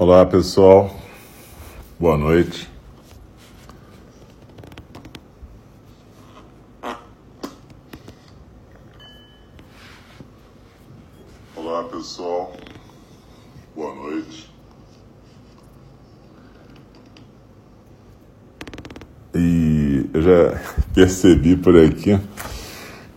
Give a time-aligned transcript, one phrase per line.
[0.00, 0.90] Olá pessoal,
[1.98, 2.66] boa noite.
[11.54, 12.50] Olá pessoal,
[13.76, 14.50] boa noite.
[19.34, 20.62] E eu já
[20.94, 22.18] percebi por aqui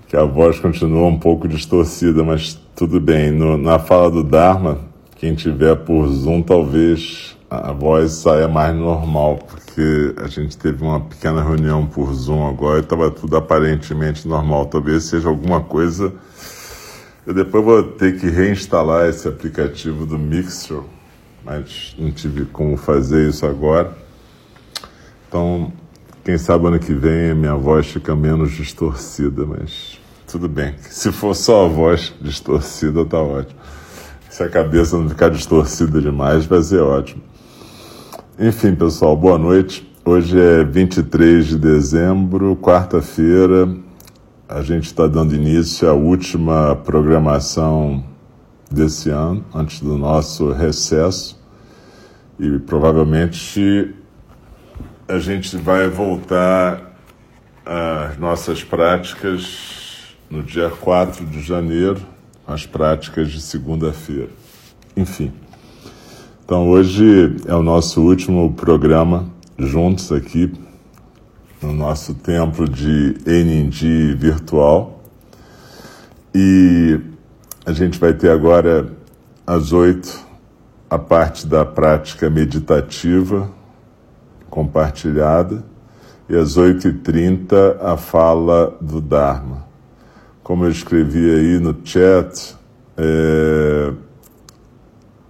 [0.09, 3.31] que a voz continua um pouco distorcida, mas tudo bem.
[3.31, 4.91] No, na fala do Dharma,
[5.23, 10.99] quem tiver por Zoom, talvez a voz saia mais normal, porque a gente teve uma
[10.99, 14.65] pequena reunião por Zoom agora e estava tudo aparentemente normal.
[14.65, 16.11] Talvez seja alguma coisa.
[17.25, 20.81] Eu depois vou ter que reinstalar esse aplicativo do Mixer,
[21.41, 23.97] mas não tive como fazer isso agora.
[25.29, 25.71] Então,
[26.25, 30.75] quem sabe ano que vem a minha voz fica menos distorcida, mas tudo bem.
[30.81, 33.63] Se for só a voz distorcida, tá ótimo.
[34.33, 37.21] Se a cabeça não ficar distorcida demais, vai ser ótimo.
[38.39, 39.87] Enfim, pessoal, boa noite.
[40.03, 43.69] Hoje é 23 de dezembro, quarta-feira.
[44.49, 48.03] A gente está dando início à última programação
[48.71, 51.39] desse ano, antes do nosso recesso.
[52.39, 53.93] E provavelmente
[55.07, 56.97] a gente vai voltar
[57.63, 62.12] às nossas práticas no dia 4 de janeiro,
[62.47, 64.29] as práticas de segunda-feira.
[64.95, 65.31] Enfim.
[66.43, 69.25] Então hoje é o nosso último programa
[69.57, 70.51] juntos aqui
[71.61, 75.01] no nosso templo de Enindi virtual.
[76.35, 76.99] E
[77.65, 78.91] a gente vai ter agora
[79.47, 80.19] às oito
[80.89, 83.49] a parte da prática meditativa
[84.49, 85.63] compartilhada
[86.29, 89.72] e às oito e trinta a fala do Dharma
[90.43, 92.55] como eu escrevi aí no chat,
[92.97, 93.93] é,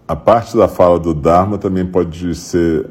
[0.07, 2.89] a parte da fala do Dharma também pode ser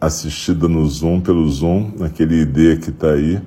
[0.00, 3.40] assistida no Zoom, pelo Zoom, naquele ID que está aí,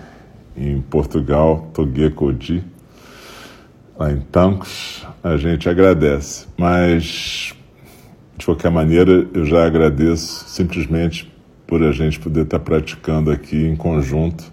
[0.55, 2.63] em Portugal, Toguecodi,
[3.97, 6.45] lá em Tancos, a gente agradece.
[6.55, 7.55] Mas,
[8.37, 11.30] de qualquer maneira, eu já agradeço simplesmente
[11.71, 14.43] por a gente poder estar praticando aqui em conjunto,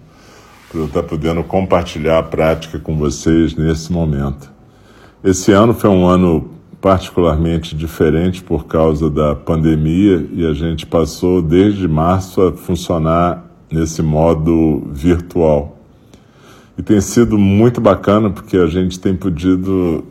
[0.71, 4.49] por eu estar podendo compartilhar a prática com vocês nesse momento.
[5.21, 11.41] Esse ano foi um ano particularmente diferente por causa da pandemia e a gente passou
[11.41, 15.77] desde março a funcionar nesse modo virtual.
[16.77, 20.05] E tem sido muito bacana porque a gente tem podido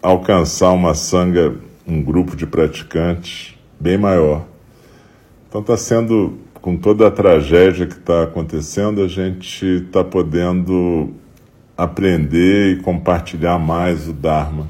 [0.00, 4.46] alcançar uma sanga, um grupo de praticantes bem maior.
[5.48, 11.10] Então está sendo, com toda a tragédia que está acontecendo, a gente está podendo
[11.76, 14.66] aprender e compartilhar mais o Dharma.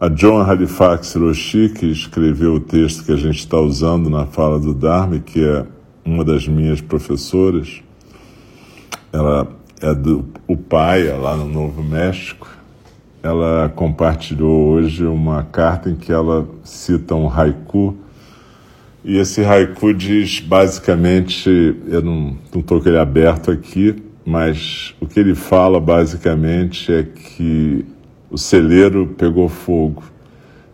[0.00, 4.58] A John Halifax Roshi, que escreveu o texto que a gente está usando na fala
[4.58, 5.64] do Dharma, que é
[6.04, 7.82] uma das minhas professoras,
[9.12, 9.48] ela
[9.80, 12.48] é do Upaia, lá no Novo México,
[13.22, 17.96] ela compartilhou hoje uma carta em que ela cita um haiku.
[19.04, 21.48] E esse haiku diz basicamente,
[21.86, 27.84] eu não estou com ele aberto aqui, mas o que ele fala basicamente é que
[28.30, 30.02] o celeiro pegou fogo.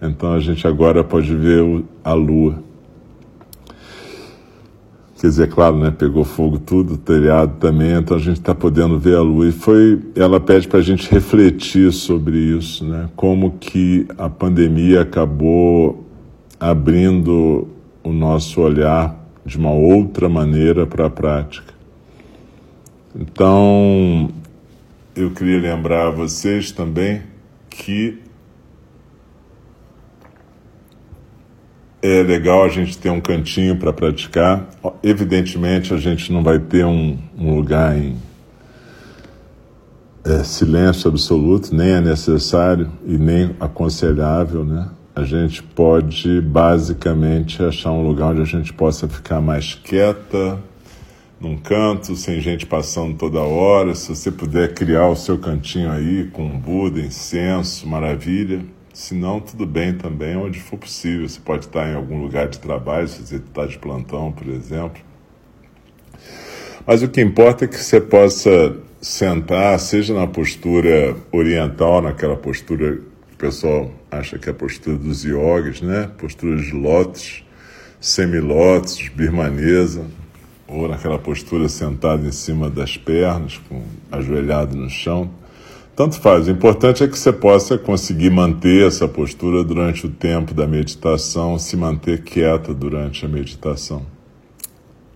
[0.00, 2.62] Então a gente agora pode ver a lua.
[5.20, 5.91] Quer dizer, claro, né?
[5.91, 9.49] Pegou fogo tudo, telhado também, então a gente está podendo ver a lua.
[9.49, 13.09] E foi, ela pede para a gente refletir sobre isso, né?
[13.17, 16.05] Como que a pandemia acabou
[16.61, 17.69] abrindo
[18.05, 21.75] o nosso olhar de uma outra maneira para a prática.
[23.17, 24.31] Então,
[25.17, 27.23] eu queria lembrar a vocês também
[27.71, 28.21] que
[32.03, 34.69] é legal a gente ter um cantinho para praticar.
[35.03, 38.17] Evidentemente, a gente não vai ter um, um lugar em
[40.25, 44.89] é, silêncio absoluto, nem é necessário e nem aconselhável, né?
[45.17, 50.59] A gente pode basicamente achar um lugar onde a gente possa ficar mais quieta,
[51.41, 53.95] num canto, sem gente passando toda hora.
[53.95, 58.65] Se você puder criar o seu cantinho aí com Buda, incenso, maravilha.
[58.93, 61.29] Se não, tudo bem também, onde for possível.
[61.29, 65.01] Você pode estar em algum lugar de trabalho, se você está de plantão, por exemplo.
[66.85, 73.01] Mas o que importa é que você possa sentar, seja na postura oriental, naquela postura
[73.44, 76.11] pessoal acha que é a postura dos yogis, né?
[76.17, 77.44] Postura de lótus,
[78.00, 80.06] semilótus, birmanesa,
[80.67, 85.31] ou naquela postura sentado em cima das pernas, com ajoelhado no chão.
[85.94, 86.49] Tanto faz.
[86.49, 91.58] O importante é que você possa conseguir manter essa postura durante o tempo da meditação,
[91.58, 94.06] se manter quieta durante a meditação.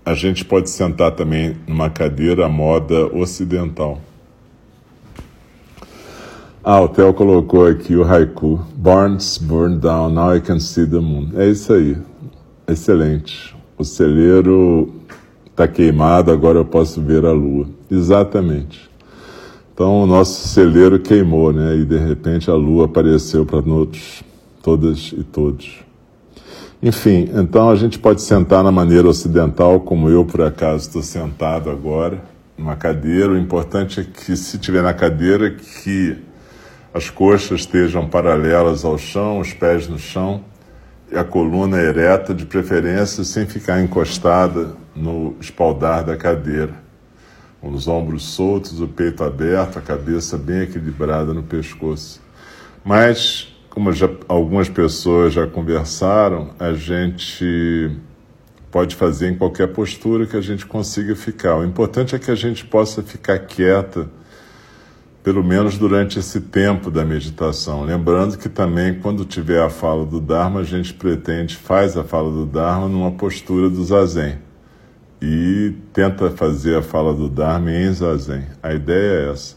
[0.04, 4.02] A gente pode sentar também numa cadeira à moda ocidental.
[6.62, 8.60] Ah, o Theo colocou aqui o haiku.
[8.74, 11.30] Barns burned down, now I can see the moon.
[11.36, 11.96] É isso aí.
[12.66, 13.56] Excelente.
[13.78, 14.92] O celeiro
[15.46, 17.66] está queimado, agora eu posso ver a lua.
[17.88, 18.90] Exatamente.
[19.72, 21.76] Então o nosso celeiro queimou, né?
[21.76, 24.24] E de repente a lua apareceu para nós,
[24.60, 25.78] todas e todos.
[26.82, 31.70] Enfim, então a gente pode sentar na maneira ocidental, como eu por acaso estou sentado
[31.70, 32.20] agora,
[32.58, 33.30] numa cadeira.
[33.30, 36.16] O importante é que se tiver na cadeira que
[36.92, 40.42] as coxas estejam paralelas ao chão, os pés no chão
[41.10, 46.74] e a coluna ereta, de preferência sem ficar encostada no espaldar da cadeira,
[47.60, 52.20] com os ombros soltos, o peito aberto, a cabeça bem equilibrada no pescoço.
[52.84, 57.90] Mas, como já, algumas pessoas já conversaram, a gente
[58.70, 61.56] pode fazer em qualquer postura que a gente consiga ficar.
[61.56, 64.08] O importante é que a gente possa ficar quieta
[65.28, 67.84] pelo menos durante esse tempo da meditação.
[67.84, 72.32] Lembrando que também, quando tiver a fala do Dharma, a gente pretende, faz a fala
[72.32, 74.38] do Dharma numa postura do Zazen
[75.20, 78.44] e tenta fazer a fala do Dharma em Zazen.
[78.62, 79.56] A ideia é essa.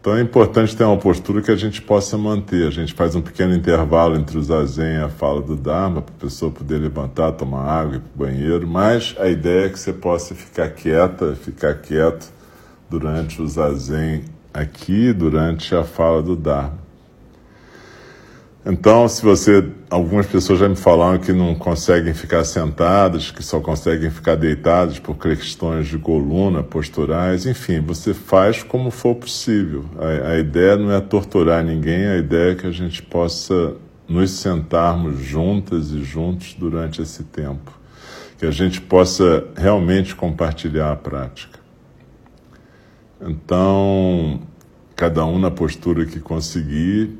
[0.00, 2.68] Então é importante ter uma postura que a gente possa manter.
[2.68, 6.14] A gente faz um pequeno intervalo entre o Zazen e a fala do Dharma, para
[6.14, 9.78] a pessoa poder levantar, tomar água, ir para o banheiro, mas a ideia é que
[9.80, 12.32] você possa ficar quieta, ficar quieto
[12.88, 16.86] durante o Zazen aqui, durante a fala do Dharma.
[18.68, 19.64] Então, se você.
[19.88, 24.98] Algumas pessoas já me falaram que não conseguem ficar sentadas, que só conseguem ficar deitadas
[24.98, 29.84] por questões de coluna, posturais, enfim, você faz como for possível.
[29.96, 33.76] A, a ideia não é torturar ninguém, a ideia é que a gente possa
[34.08, 37.70] nos sentarmos juntas e juntos durante esse tempo.
[38.36, 41.55] Que a gente possa realmente compartilhar a prática.
[43.20, 44.40] Então,
[44.94, 47.18] cada um na postura que conseguir.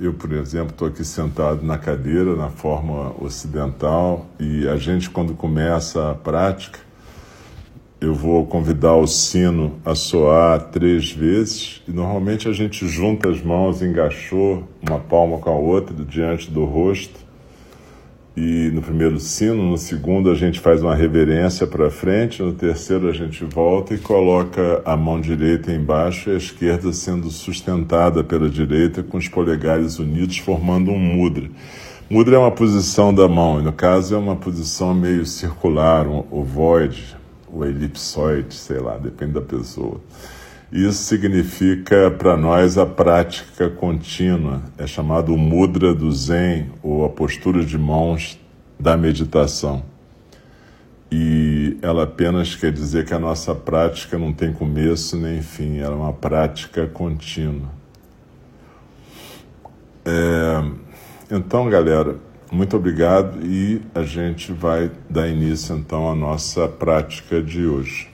[0.00, 5.34] Eu, por exemplo, estou aqui sentado na cadeira, na forma ocidental, e a gente, quando
[5.34, 6.80] começa a prática,
[8.00, 13.40] eu vou convidar o sino a soar três vezes, e normalmente a gente junta as
[13.40, 17.20] mãos, engaixou uma palma com a outra diante do rosto,
[18.36, 23.08] e no primeiro sino, no segundo a gente faz uma reverência para frente, no terceiro
[23.08, 28.48] a gente volta e coloca a mão direita embaixo e a esquerda sendo sustentada pela
[28.48, 31.50] direita com os polegares unidos formando um mudra.
[32.08, 36.24] Mudra é uma posição da mão, e no caso é uma posição meio circular, um
[36.30, 37.16] ovoide,
[37.52, 40.00] ou elipsoide, sei lá, depende da pessoa.
[40.72, 47.62] Isso significa para nós a prática contínua, é chamado mudra do Zen, ou a postura
[47.62, 48.40] de mãos
[48.80, 49.82] da meditação.
[51.10, 55.92] E ela apenas quer dizer que a nossa prática não tem começo nem fim, ela
[55.92, 57.68] é uma prática contínua.
[60.06, 60.64] É,
[61.30, 62.16] então, galera,
[62.50, 68.11] muito obrigado e a gente vai dar início então à nossa prática de hoje.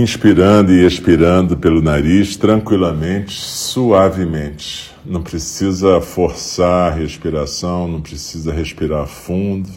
[0.00, 4.94] Inspirando e expirando pelo nariz tranquilamente, suavemente.
[5.04, 9.70] Não precisa forçar a respiração, não precisa respirar fundo,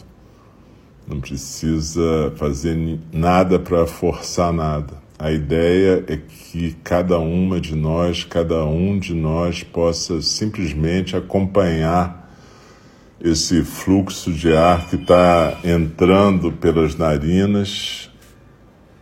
[1.08, 4.94] não precisa fazer nada para forçar nada.
[5.18, 12.30] A ideia é que cada uma de nós, cada um de nós possa simplesmente acompanhar
[13.22, 18.09] esse fluxo de ar que está entrando pelas narinas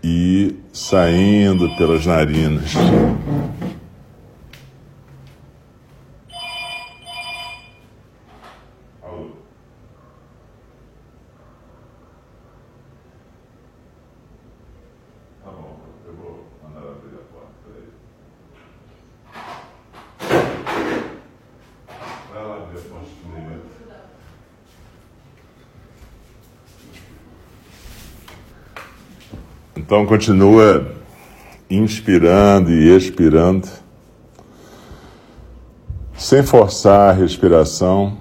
[0.03, 2.73] e saindo pelas narinas.
[29.89, 30.87] Então continua
[31.71, 33.67] inspirando e expirando,
[36.15, 38.19] sem forçar a respiração,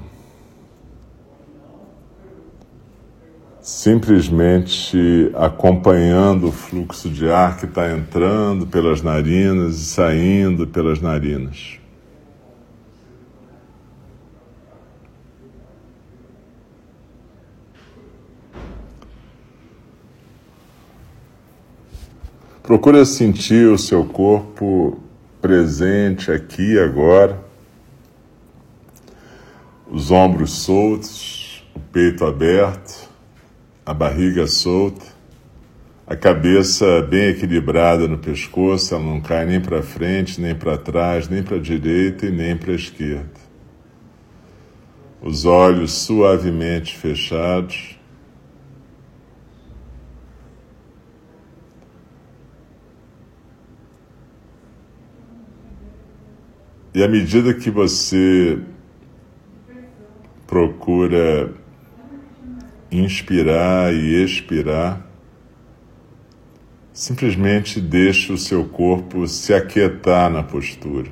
[3.60, 11.80] simplesmente acompanhando o fluxo de ar que está entrando pelas narinas e saindo pelas narinas.
[22.68, 25.00] Procura sentir o seu corpo
[25.42, 27.42] presente aqui agora,
[29.90, 33.10] os ombros soltos, o peito aberto,
[33.86, 35.06] a barriga solta,
[36.06, 41.30] a cabeça bem equilibrada no pescoço, ela não cai nem para frente, nem para trás,
[41.30, 43.32] nem para a direita e nem para a esquerda.
[45.22, 47.97] Os olhos suavemente fechados
[56.98, 58.58] E à medida que você
[60.48, 61.54] procura
[62.92, 65.06] inspirar e expirar,
[66.92, 71.12] simplesmente deixe o seu corpo se aquietar na postura.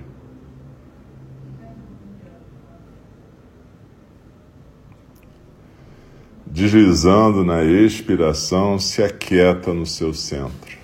[6.48, 10.75] Deslizando na expiração, se aquieta no seu centro.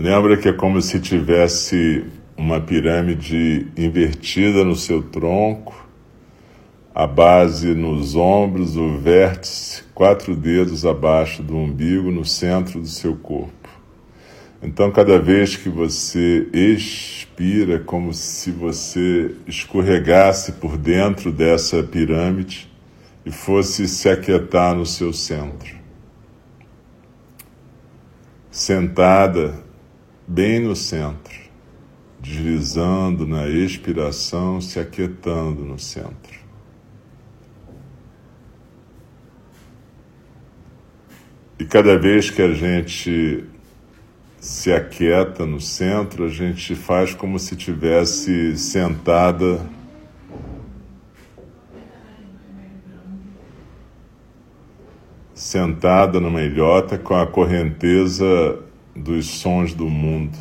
[0.00, 5.86] Lembra que é como se tivesse uma pirâmide invertida no seu tronco,
[6.94, 13.14] a base nos ombros, o vértice, quatro dedos abaixo do umbigo, no centro do seu
[13.14, 13.68] corpo.
[14.62, 22.72] Então, cada vez que você expira, como se você escorregasse por dentro dessa pirâmide
[23.26, 25.76] e fosse se aquietar no seu centro.
[28.50, 29.68] Sentada,
[30.30, 31.36] bem no centro,
[32.20, 36.38] deslizando na expiração, se aquietando no centro.
[41.58, 43.44] E cada vez que a gente
[44.38, 49.60] se aquieta no centro, a gente faz como se tivesse sentada
[55.34, 58.69] sentada numa ilhota com a correnteza
[59.00, 60.36] dos sons do mundo.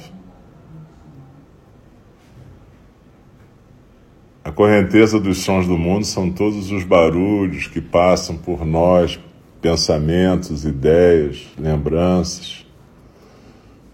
[4.44, 9.20] A correnteza dos sons do mundo são todos os barulhos que passam por nós,
[9.62, 12.66] pensamentos, ideias, lembranças,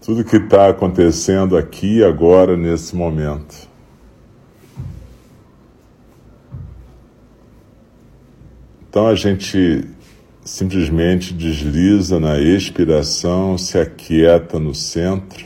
[0.00, 3.68] tudo que está acontecendo aqui e agora, nesse momento.
[8.88, 9.84] Então a gente
[10.46, 15.44] simplesmente desliza na expiração, se aquieta no centro.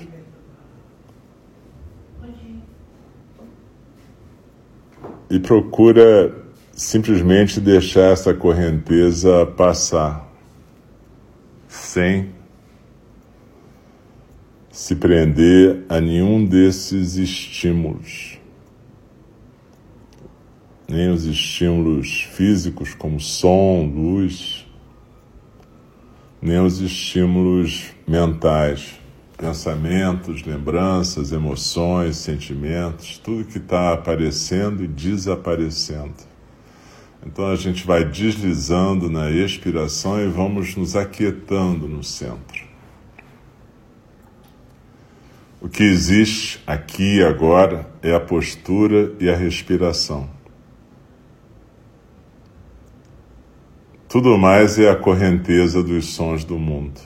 [5.30, 6.34] E procura
[6.72, 10.30] simplesmente deixar essa correnteza passar,
[11.66, 12.34] sem
[14.70, 18.38] se prender a nenhum desses estímulos.
[20.86, 24.59] Nem os estímulos físicos, como som, luz,
[26.40, 28.98] nem os estímulos mentais,
[29.36, 36.30] pensamentos, lembranças, emoções, sentimentos, tudo que está aparecendo e desaparecendo.
[37.26, 42.70] Então a gente vai deslizando na expiração e vamos nos aquietando no centro.
[45.60, 50.39] O que existe aqui e agora é a postura e a respiração.
[54.10, 57.00] Tudo mais é a correnteza dos sons do mundo.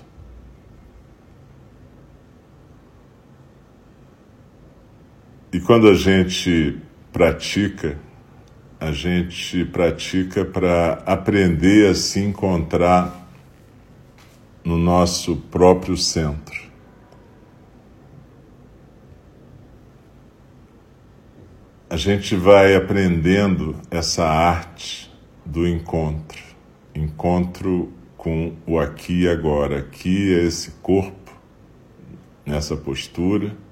[5.53, 6.81] E quando a gente
[7.13, 7.99] pratica,
[8.81, 13.29] a gente pratica para aprender a se encontrar
[14.65, 16.59] no nosso próprio centro.
[21.91, 25.13] A gente vai aprendendo essa arte
[25.45, 26.54] do encontro,
[26.95, 29.79] encontro com o aqui e agora.
[29.79, 31.33] Aqui é esse corpo,
[32.47, 33.65] nessa postura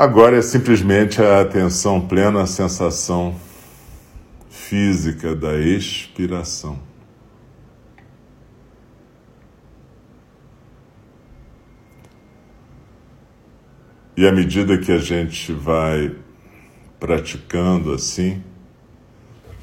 [0.00, 3.38] Agora é simplesmente a atenção plena à sensação
[4.48, 6.78] física da expiração.
[14.16, 16.16] E à medida que a gente vai
[16.98, 18.42] praticando assim,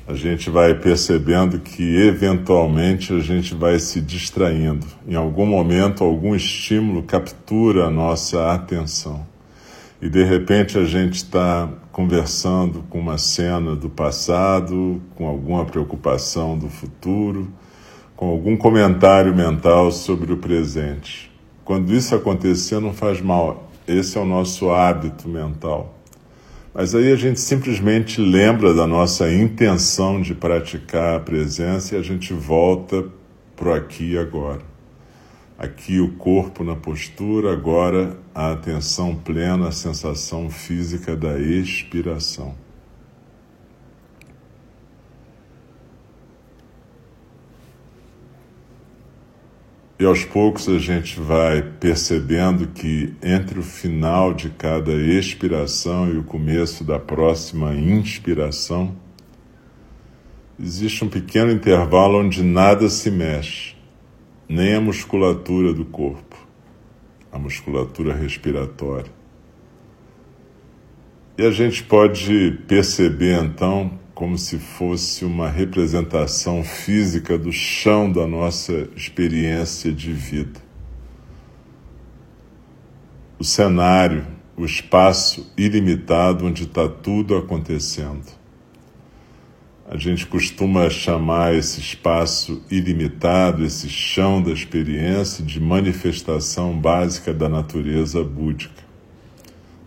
[0.07, 4.87] a gente vai percebendo que eventualmente a gente vai se distraindo.
[5.07, 9.25] Em algum momento, algum estímulo captura a nossa atenção
[10.01, 16.57] e de repente a gente está conversando com uma cena do passado, com alguma preocupação
[16.57, 17.47] do futuro,
[18.15, 21.31] com algum comentário mental sobre o presente.
[21.65, 25.96] Quando isso acontecer, não faz mal, esse é o nosso hábito mental.
[26.77, 32.03] Mas aí a gente simplesmente lembra da nossa intenção de praticar a presença e a
[32.03, 33.03] gente volta
[33.55, 34.61] para aqui e agora.
[35.57, 42.53] Aqui o corpo na postura, agora a atenção plena à sensação física da expiração.
[49.99, 56.17] E aos poucos a gente vai percebendo que entre o final de cada expiração e
[56.17, 58.95] o começo da próxima inspiração,
[60.59, 63.75] existe um pequeno intervalo onde nada se mexe
[64.47, 66.37] nem a musculatura do corpo,
[67.31, 69.11] a musculatura respiratória.
[71.37, 78.25] E a gente pode perceber então como se fosse uma representação física do chão da
[78.25, 80.59] nossa experiência de vida.
[83.37, 84.25] O cenário,
[84.57, 88.25] o espaço ilimitado onde está tudo acontecendo.
[89.87, 97.47] A gente costuma chamar esse espaço ilimitado, esse chão da experiência, de manifestação básica da
[97.47, 98.86] natureza búdica.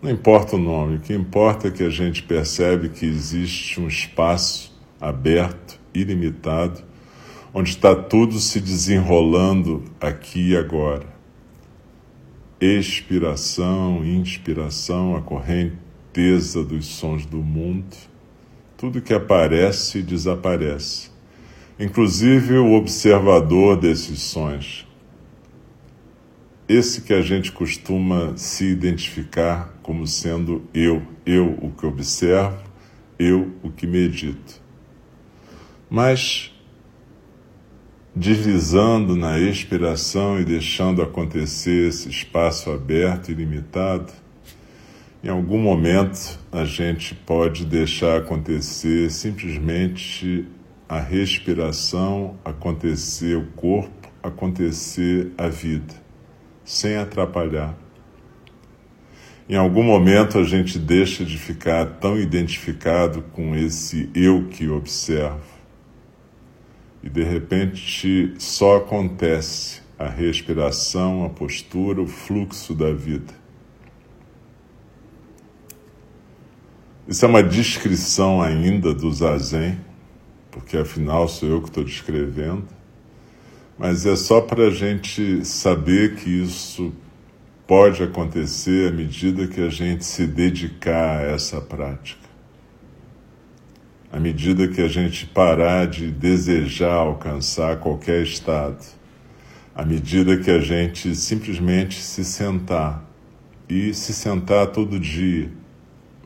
[0.02, 3.86] Não importa o nome, o que importa é que a gente percebe que existe um
[3.86, 6.82] espaço aberto, ilimitado,
[7.52, 11.06] onde está tudo se desenrolando aqui e agora.
[12.60, 18.10] Expiração, inspiração, a correnteza dos sons do mundo
[18.80, 21.10] tudo que aparece desaparece,
[21.78, 24.88] inclusive o observador desses sons.
[26.72, 32.62] Esse que a gente costuma se identificar como sendo eu, eu o que observo,
[33.18, 34.62] eu o que medito.
[35.90, 36.54] Mas
[38.14, 44.12] deslizando na expiração e deixando acontecer esse espaço aberto e limitado,
[45.24, 50.46] em algum momento a gente pode deixar acontecer simplesmente
[50.88, 56.09] a respiração, acontecer o corpo, acontecer a vida,
[56.70, 57.76] sem atrapalhar.
[59.48, 65.40] Em algum momento a gente deixa de ficar tão identificado com esse eu que observo.
[67.02, 73.34] E de repente só acontece a respiração, a postura, o fluxo da vida.
[77.08, 79.76] Isso é uma descrição ainda do zazen,
[80.52, 82.68] porque afinal sou eu que estou descrevendo,
[83.80, 86.92] mas é só para a gente saber que isso
[87.66, 92.28] pode acontecer à medida que a gente se dedicar a essa prática.
[94.12, 98.84] À medida que a gente parar de desejar alcançar qualquer estado,
[99.74, 103.02] à medida que a gente simplesmente se sentar
[103.66, 105.50] e se sentar todo dia,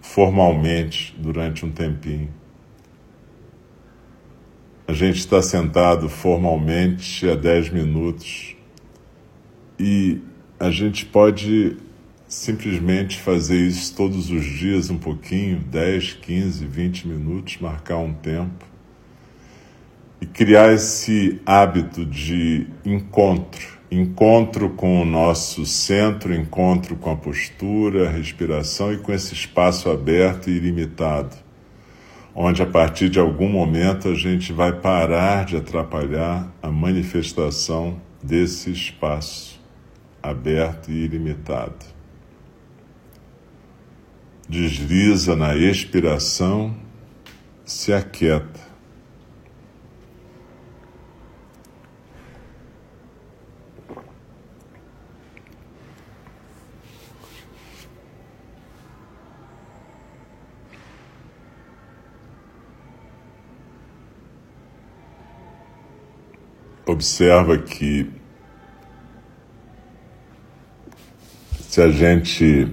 [0.00, 2.30] formalmente, durante um tempinho.
[4.86, 8.54] A gente está sentado formalmente há 10 minutos
[9.78, 10.20] e
[10.60, 11.78] a gente pode
[12.28, 18.66] simplesmente fazer isso todos os dias um pouquinho 10, 15, 20 minutos marcar um tempo
[20.20, 23.78] e criar esse hábito de encontro.
[23.90, 29.90] Encontro com o nosso centro, encontro com a postura, a respiração e com esse espaço
[29.90, 31.36] aberto e ilimitado,
[32.34, 38.70] onde a partir de algum momento a gente vai parar de atrapalhar a manifestação desse
[38.70, 39.60] espaço
[40.22, 41.84] aberto e ilimitado.
[44.48, 46.74] Desliza na expiração,
[47.64, 48.53] se aquieta
[66.94, 68.08] observa que
[71.68, 72.68] se a gente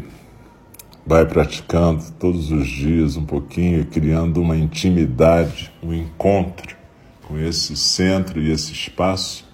[1.06, 6.78] vai praticando todos os dias um pouquinho, criando uma intimidade, um encontro
[7.24, 9.50] com esse centro e esse espaço,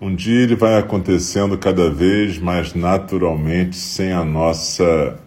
[0.00, 5.18] um dia ele vai acontecendo cada vez mais naturalmente, sem a nossa.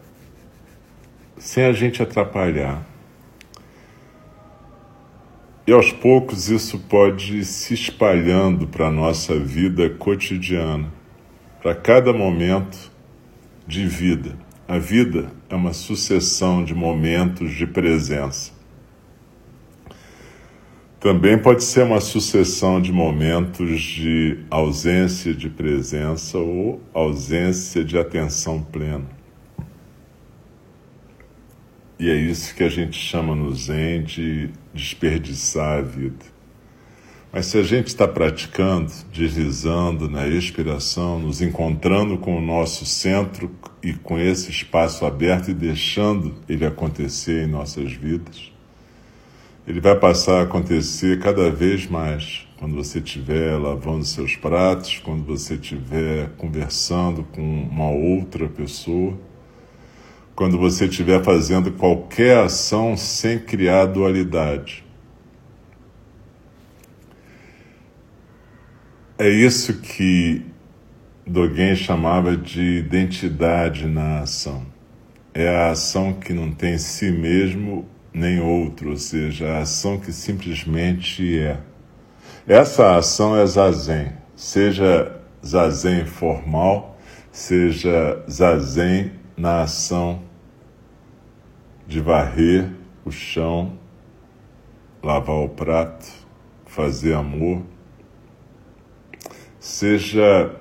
[1.38, 2.91] sem a gente atrapalhar.
[5.66, 10.92] E aos poucos isso pode ir se espalhando para a nossa vida cotidiana,
[11.62, 12.92] para cada momento
[13.68, 14.36] de vida.
[14.68, 18.52] A vida é uma sucessão de momentos de presença.
[21.00, 28.62] Também pode ser uma sucessão de momentos de ausência de presença ou ausência de atenção
[28.64, 29.21] plena.
[32.02, 36.26] E é isso que a gente chama no Zen de desperdiçar a vida.
[37.32, 43.52] Mas se a gente está praticando, deslizando na expiração, nos encontrando com o nosso centro
[43.84, 48.52] e com esse espaço aberto e deixando ele acontecer em nossas vidas,
[49.68, 55.24] ele vai passar a acontecer cada vez mais quando você estiver lavando seus pratos, quando
[55.24, 59.16] você estiver conversando com uma outra pessoa
[60.42, 64.84] quando você estiver fazendo qualquer ação sem criar dualidade.
[69.20, 70.44] É isso que
[71.28, 74.66] Dogen chamava de identidade na ação.
[75.32, 80.12] É a ação que não tem si mesmo nem outro, ou seja, a ação que
[80.12, 81.60] simplesmente é.
[82.48, 87.00] Essa ação é zazen, seja zazen formal,
[87.32, 90.31] seja zazen na ação
[91.92, 92.72] de varrer
[93.04, 93.78] o chão,
[95.04, 96.10] lavar o prato,
[96.66, 97.64] fazer amor,
[99.60, 100.56] seja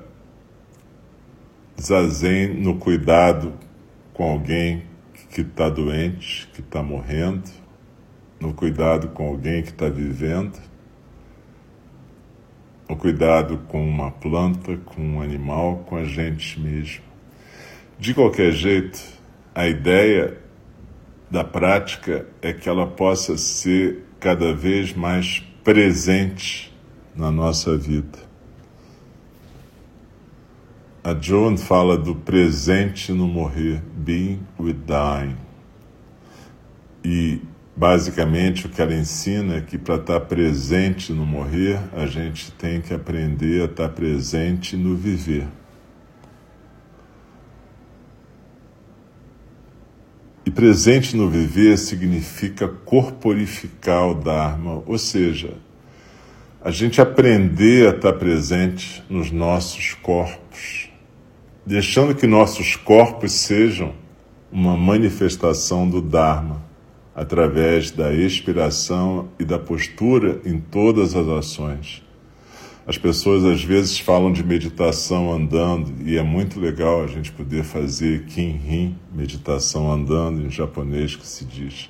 [1.80, 3.52] zazen no cuidado
[4.12, 4.82] com alguém
[5.30, 7.48] que está doente, que está morrendo,
[8.40, 10.58] no cuidado com alguém que está vivendo,
[12.88, 17.04] no cuidado com uma planta, com um animal, com a gente mesmo.
[18.00, 19.00] De qualquer jeito,
[19.54, 20.49] a ideia
[21.30, 26.74] da prática é que ela possa ser cada vez mais presente
[27.14, 28.18] na nossa vida.
[31.02, 35.36] A Joan fala do presente no morrer, being with dying.
[37.02, 37.40] E
[37.74, 42.82] basicamente o que ela ensina é que para estar presente no morrer, a gente tem
[42.82, 45.46] que aprender a estar presente no viver.
[50.50, 55.54] E presente no viver significa corporificar o Dharma, ou seja,
[56.60, 60.90] a gente aprender a estar presente nos nossos corpos,
[61.64, 63.94] deixando que nossos corpos sejam
[64.50, 66.60] uma manifestação do Dharma,
[67.14, 72.02] através da expiração e da postura em todas as ações.
[72.90, 77.62] As pessoas às vezes falam de meditação andando e é muito legal a gente poder
[77.62, 81.88] fazer Kinhin, meditação andando em japonês que se diz.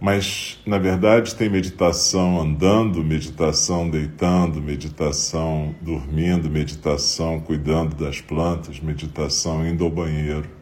[0.00, 9.64] Mas, na verdade, tem meditação andando, meditação deitando, meditação dormindo, meditação cuidando das plantas, meditação
[9.64, 10.61] indo ao banheiro.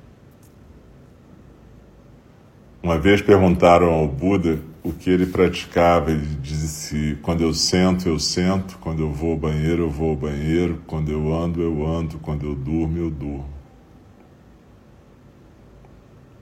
[2.82, 6.10] Uma vez perguntaram ao Buda o que ele praticava.
[6.10, 10.16] Ele disse: quando eu sento, eu sento, quando eu vou ao banheiro, eu vou ao
[10.16, 13.48] banheiro, quando eu ando, eu ando, quando eu durmo, eu durmo.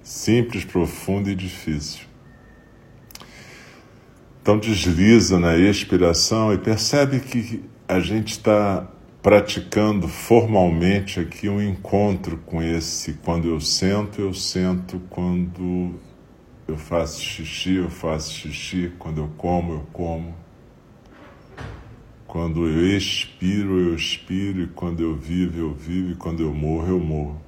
[0.02, 2.06] Simples, profundo e difícil.
[4.40, 8.86] Então desliza na expiração e percebe que a gente está
[9.20, 15.94] praticando formalmente aqui um encontro com esse quando eu sento, eu sento, quando
[16.68, 20.34] eu faço xixi, eu faço xixi, quando eu como, eu como.
[22.26, 26.86] Quando eu expiro, eu expiro, e quando eu vivo, eu vivo, e quando eu morro,
[26.86, 27.40] eu morro.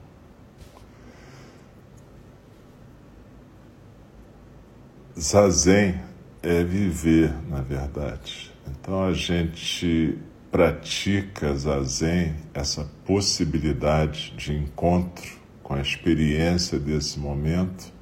[5.19, 6.01] Zazen
[6.43, 8.51] é viver, na verdade.
[8.71, 10.19] Então a gente
[10.51, 18.00] pratica zazen, essa possibilidade de encontro com a experiência desse momento,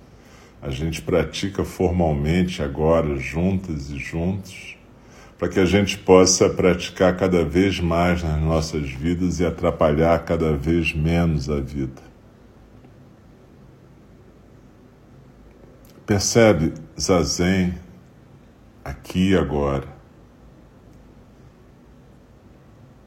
[0.60, 4.76] a gente pratica formalmente agora, juntas e juntos,
[5.38, 10.56] para que a gente possa praticar cada vez mais nas nossas vidas e atrapalhar cada
[10.56, 12.02] vez menos a vida.
[16.04, 17.74] Percebe Zazen
[18.84, 19.86] aqui e agora.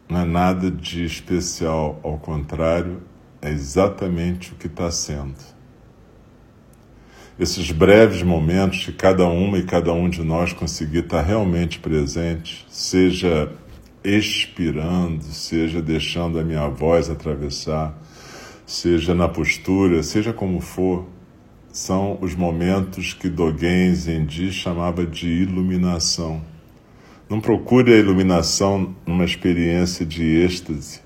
[0.07, 3.01] Não é nada de especial, ao contrário,
[3.41, 5.50] é exatamente o que está sendo.
[7.41, 12.63] Esses breves momentos que cada uma e cada um de nós conseguir estar realmente presente,
[12.69, 13.51] seja
[14.03, 17.99] expirando, seja deixando a minha voz atravessar,
[18.63, 21.07] seja na postura, seja como for,
[21.73, 26.43] são os momentos que Dogen Zenji chamava de iluminação.
[27.27, 31.01] Não procure a iluminação numa experiência de êxtase.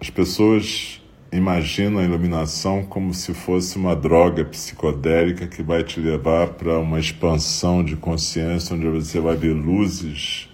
[0.00, 1.00] As pessoas
[1.32, 7.00] imaginam a iluminação como se fosse uma droga psicodélica que vai te levar para uma
[7.00, 10.52] expansão de consciência onde você vai ver luzes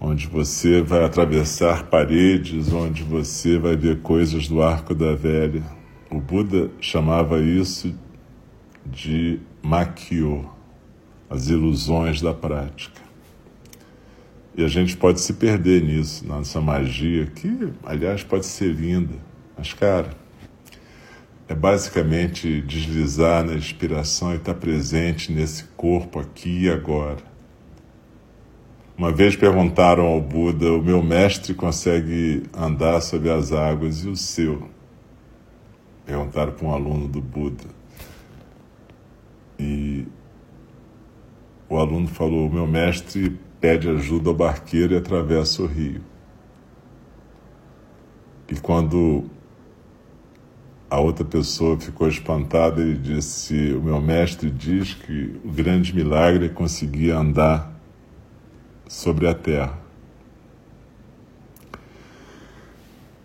[0.00, 5.62] onde você vai atravessar paredes, onde você vai ver coisas do arco da velha.
[6.10, 7.94] O Buda chamava isso
[8.84, 10.48] de makyo,
[11.28, 13.05] as ilusões da prática.
[14.56, 19.14] E a gente pode se perder nisso, nessa magia, que, aliás, pode ser linda,
[19.56, 20.10] mas, cara,
[21.46, 27.36] é basicamente deslizar na inspiração e estar presente nesse corpo aqui e agora
[28.98, 34.16] uma vez perguntaram ao Buda: O meu mestre consegue andar sobre as águas e o
[34.16, 34.70] seu?
[36.06, 37.64] Perguntaram para um aluno do Buda.
[39.58, 40.06] E
[41.68, 46.00] o aluno falou: O meu mestre pede ajuda ao barqueiro e atravessa o rio.
[48.48, 49.24] E quando
[50.88, 56.46] a outra pessoa ficou espantada, ele disse: O meu mestre diz que o grande milagre
[56.46, 57.72] é conseguir andar
[58.86, 59.78] sobre a terra.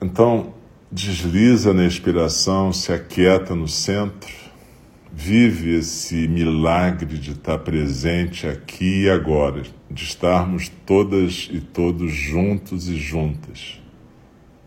[0.01, 0.55] Então,
[0.91, 4.40] desliza na inspiração, se aquieta no centro,
[5.23, 12.89] vive esse milagre de estar presente aqui e agora, de estarmos todas e todos juntos
[12.89, 13.79] e juntas,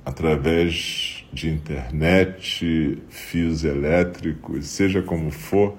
[0.05, 5.77] através de internet, fios elétricos, seja como for,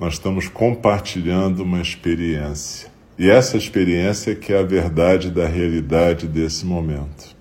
[0.00, 2.90] nós estamos compartilhando uma experiência.
[3.18, 7.35] E essa experiência que é a verdade da realidade desse momento.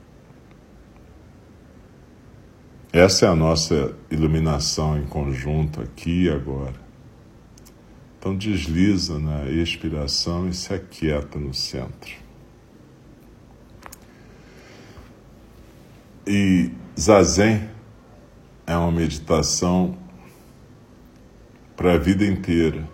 [2.95, 6.75] Essa é a nossa iluminação em conjunto aqui e agora.
[8.17, 12.13] Então desliza na expiração e se aquieta no centro.
[16.25, 17.69] E Zazen
[18.65, 19.97] é uma meditação
[21.75, 22.87] para a vida inteira,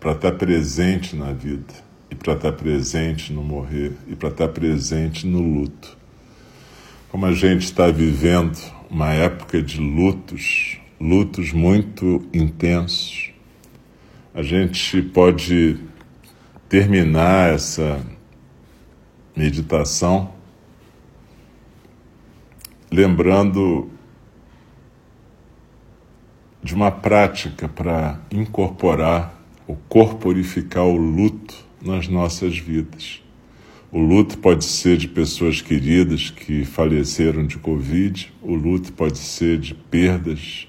[0.00, 1.72] para estar presente na vida
[2.10, 5.96] e para estar presente no morrer e para estar presente no luto.
[7.08, 13.32] Como a gente está vivendo uma época de lutos, lutos muito intensos,
[14.34, 15.78] a gente pode
[16.68, 18.04] terminar essa
[19.34, 20.34] meditação
[22.90, 23.90] lembrando
[26.62, 33.21] de uma prática para incorporar ou corporificar o luto nas nossas vidas.
[33.92, 39.58] O luto pode ser de pessoas queridas que faleceram de Covid, o luto pode ser
[39.58, 40.66] de perdas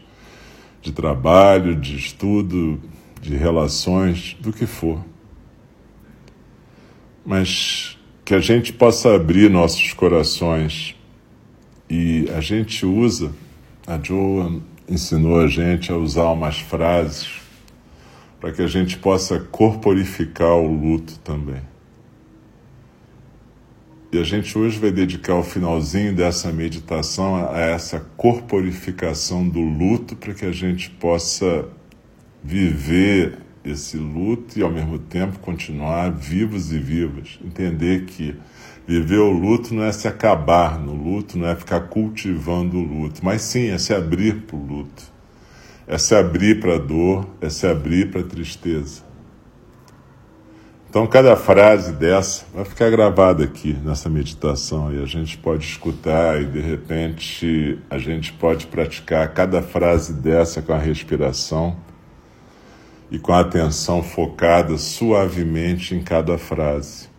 [0.82, 2.82] de trabalho, de estudo,
[3.22, 5.02] de relações, do que for.
[7.26, 10.94] Mas que a gente possa abrir nossos corações
[11.90, 13.34] e a gente usa
[13.88, 17.30] A Joa ensinou a gente a usar umas frases
[18.42, 21.73] para que a gente possa corporificar o luto também.
[24.14, 30.16] E a gente hoje vai dedicar o finalzinho dessa meditação a essa corporificação do luto
[30.16, 31.68] para que a gente possa
[32.44, 37.40] viver esse luto e ao mesmo tempo continuar vivos e vivas.
[37.44, 38.36] Entender que
[38.86, 43.26] viver o luto não é se acabar no luto, não é ficar cultivando o luto,
[43.26, 45.12] mas sim é se abrir para o luto,
[45.88, 49.12] é se abrir para a dor, é se abrir para a tristeza.
[50.94, 56.40] Então, cada frase dessa vai ficar gravada aqui nessa meditação e a gente pode escutar
[56.40, 61.76] e de repente a gente pode praticar cada frase dessa com a respiração
[63.10, 67.10] e com a atenção focada suavemente em cada frase.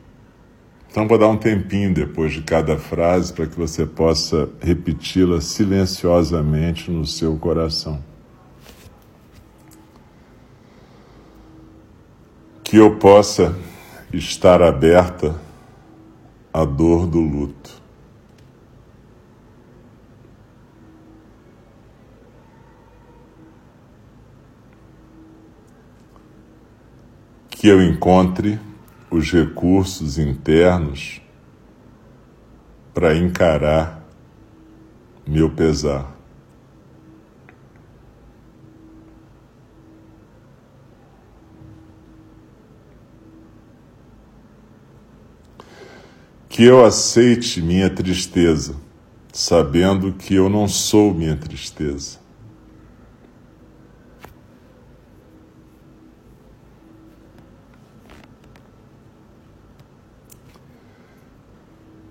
[0.89, 6.93] Então, vou dar um tempinho depois de cada frase para que você possa repeti-la silenciosamente
[6.93, 8.14] no seu coração.
[12.75, 13.57] Que eu possa
[14.13, 15.41] estar aberta
[16.53, 17.71] à dor do luto.
[27.49, 28.59] Que eu encontre
[29.09, 31.23] os recursos internos
[32.93, 34.05] para encarar
[35.25, 36.14] meu pesar.
[46.55, 48.77] Que eu aceite minha tristeza,
[49.33, 52.21] sabendo que eu não sou minha tristeza.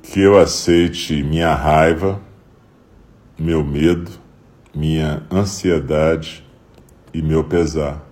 [0.02, 2.22] Que eu aceite minha raiva,
[3.40, 4.12] meu medo,
[4.76, 6.46] minha ansiedade
[7.14, 8.06] e meu pesar.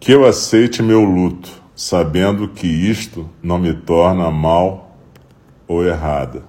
[0.00, 4.98] Que eu aceite meu luto, sabendo que isto não me torna mal
[5.68, 6.42] ou errada.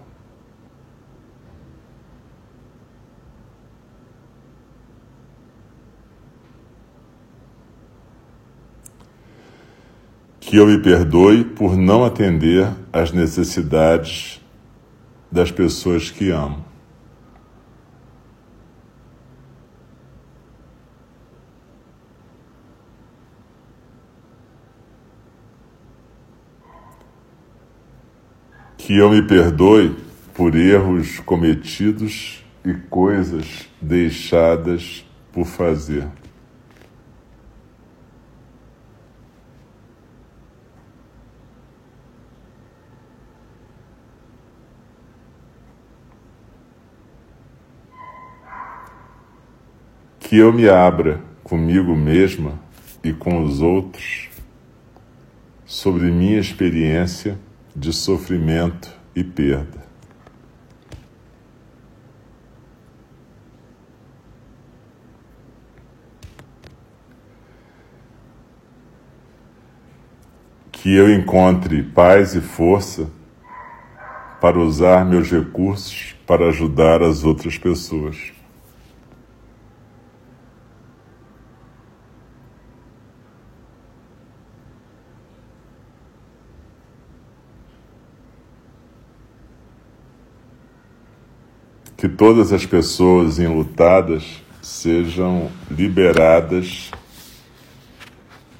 [10.40, 14.42] Que eu me perdoe por não atender às necessidades
[15.30, 16.71] das pessoas que amo.
[28.92, 29.96] Que eu me perdoe
[30.34, 36.06] por erros cometidos e coisas deixadas por fazer.
[50.20, 52.60] Que eu me abra comigo mesma
[53.02, 54.30] e com os outros
[55.66, 57.40] sobre minha experiência
[57.76, 59.82] de sofrimento e perda.
[70.72, 73.10] Que eu encontre paz e força
[74.42, 78.34] para usar meus recursos para ajudar as outras pessoas.
[92.02, 96.90] Que todas as pessoas enlutadas sejam liberadas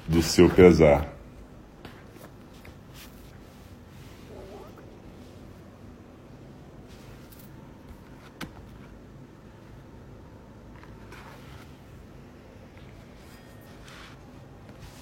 [0.06, 1.12] do seu pesar.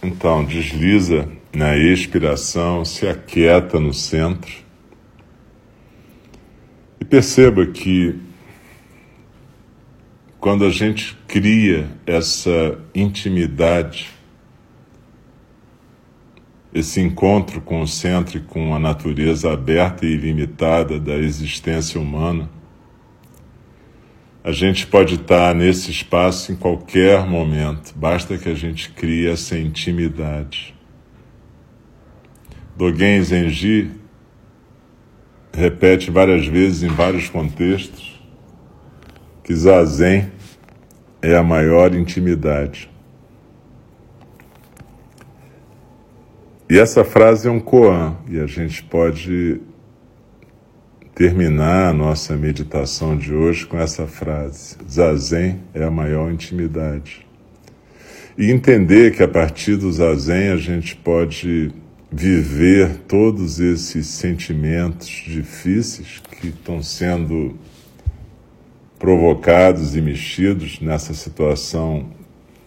[0.02, 4.50] Então, desliza na expiração, se aquieta no centro
[6.98, 8.29] e perceba que
[10.40, 14.08] quando a gente cria essa intimidade,
[16.72, 22.48] esse encontro com o centro e com a natureza aberta e ilimitada da existência humana,
[24.42, 29.58] a gente pode estar nesse espaço em qualquer momento, basta que a gente crie essa
[29.58, 30.74] intimidade.
[32.74, 33.90] Dogen Zenji
[35.52, 38.09] repete várias vezes em vários contextos
[39.50, 40.30] que zazen
[41.20, 42.88] é a maior intimidade.
[46.70, 49.60] E essa frase é um koan, e a gente pode
[51.16, 57.26] terminar a nossa meditação de hoje com essa frase: Zazen é a maior intimidade.
[58.38, 61.72] E entender que a partir do Zazen a gente pode
[62.08, 67.58] viver todos esses sentimentos difíceis que estão sendo
[69.00, 72.10] provocados e mexidos nessa situação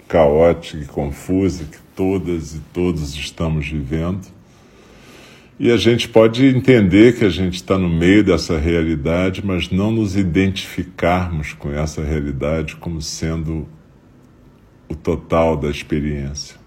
[0.07, 4.25] caótica e confusa que todas e todos estamos vivendo.
[5.59, 9.91] E a gente pode entender que a gente está no meio dessa realidade, mas não
[9.91, 13.67] nos identificarmos com essa realidade como sendo
[14.89, 16.57] o total da experiência.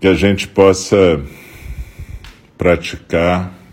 [0.00, 1.22] Que a gente possa
[2.56, 3.63] praticar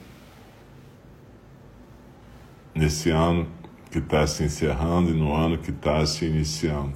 [2.73, 3.47] nesse ano
[3.91, 6.95] que está se encerrando e no ano que está se iniciando.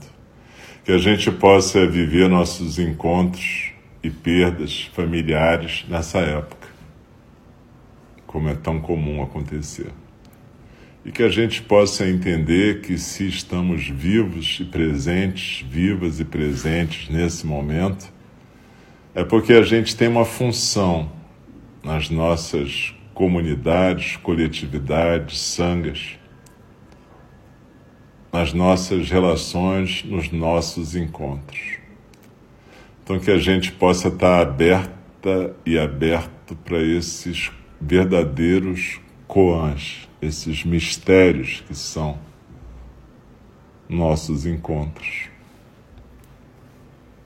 [0.84, 3.72] Que a gente possa viver nossos encontros
[4.02, 6.68] e perdas familiares nessa época,
[8.26, 9.92] como é tão comum acontecer.
[11.04, 17.10] E que a gente possa entender que se estamos vivos e presentes, vivas e presentes
[17.10, 18.12] nesse momento,
[19.14, 21.12] é porque a gente tem uma função
[21.84, 26.20] nas nossas comunidades, coletividades, sangas,
[28.32, 31.78] nas nossas relações, nos nossos encontros.
[33.01, 41.63] Então, que a gente possa estar aberta e aberto para esses verdadeiros koans, esses mistérios
[41.66, 42.20] que são
[43.88, 45.30] nossos encontros.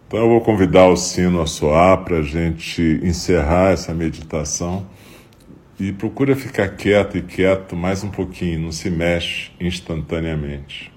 [0.07, 4.85] Então, eu vou convidar o sino a soar para a gente encerrar essa meditação
[5.79, 10.91] e procura ficar quieto e quieto mais um pouquinho, não se mexe instantaneamente.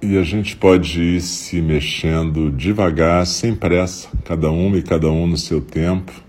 [0.00, 5.26] E a gente pode ir se mexendo devagar, sem pressa, cada uma e cada um
[5.26, 6.25] no seu tempo.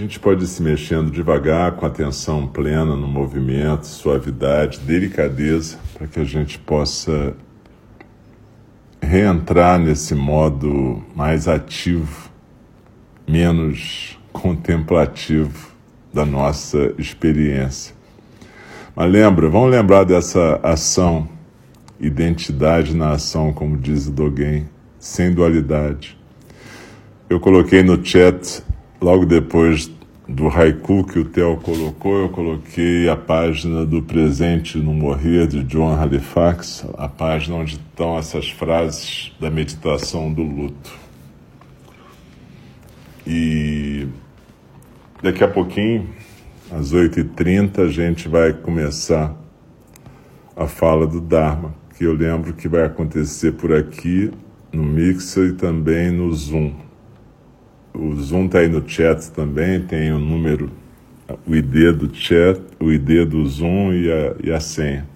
[0.00, 6.18] Gente pode ir se mexendo devagar, com atenção plena no movimento, suavidade, delicadeza, para que
[6.18, 7.34] a gente possa
[9.02, 12.30] reentrar nesse modo mais ativo,
[13.28, 15.70] menos contemplativo
[16.12, 17.94] da nossa experiência.
[18.96, 21.28] Mas lembra, vamos lembrar dessa ação,
[22.00, 24.66] identidade na ação, como diz o Dogen,
[24.98, 26.20] sem dualidade
[27.30, 28.60] eu coloquei no chat,
[29.00, 29.90] logo depois
[30.28, 35.64] do haiku que o Theo colocou, eu coloquei a página do Presente no Morrer de
[35.64, 40.92] John Halifax, a página onde estão essas frases da meditação do luto.
[43.26, 44.06] E
[45.22, 46.08] daqui a pouquinho,
[46.70, 49.34] às 8h30, a gente vai começar
[50.56, 54.30] a fala do Dharma, que eu lembro que vai acontecer por aqui
[54.72, 56.89] no Mixer e também no Zoom.
[57.92, 60.70] O Zoom está aí no chat também, tem o número,
[61.46, 65.06] o ID do chat, o ID do Zoom e a, e a senha.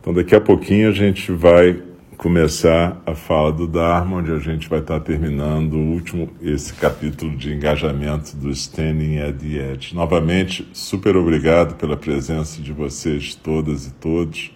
[0.00, 1.82] Então daqui a pouquinho a gente vai
[2.18, 7.36] começar a fala do Dharma, onde a gente vai estar terminando o último, esse capítulo
[7.36, 9.94] de engajamento do Standing at the Edge.
[9.94, 14.50] Novamente, super obrigado pela presença de vocês todas e todos.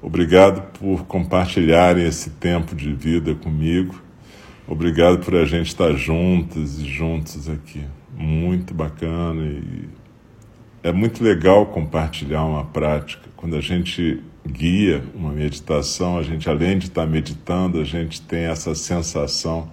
[0.00, 4.05] Obrigado por compartilharem esse tempo de vida comigo.
[4.68, 7.84] Obrigado por a gente estar juntas e juntos aqui.
[8.16, 9.88] Muito bacana e
[10.82, 13.28] é muito legal compartilhar uma prática.
[13.36, 18.46] Quando a gente guia uma meditação, a gente além de estar meditando, a gente tem
[18.46, 19.70] essa sensação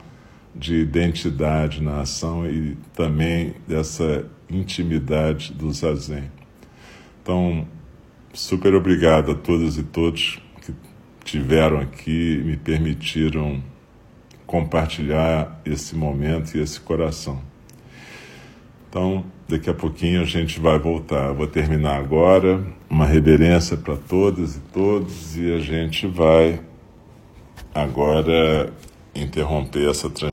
[0.56, 6.30] de identidade na ação e também dessa intimidade do zazen.
[7.24, 7.68] Então,
[8.32, 10.72] super obrigado a todas e todos que
[11.24, 13.73] tiveram aqui e me permitiram
[14.54, 17.42] compartilhar esse momento e esse coração.
[18.88, 21.30] Então, daqui a pouquinho a gente vai voltar.
[21.30, 26.62] Eu vou terminar agora, uma reverência para todas e todos, e a gente vai
[27.74, 28.72] agora
[29.16, 30.22] interromper essa transmissão.